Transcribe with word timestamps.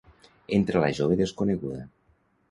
Entra 0.57 0.79
la 0.83 0.87
jove 0.99 1.17
desconeguda. 1.19 1.83